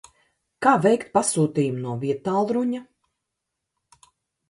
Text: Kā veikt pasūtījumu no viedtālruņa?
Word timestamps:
Kā 0.65 0.73
veikt 0.85 1.11
pasūtījumu 1.17 1.85
no 1.85 1.93
viedtālruņa? 2.07 2.83